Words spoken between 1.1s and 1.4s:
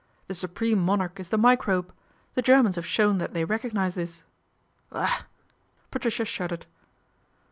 is the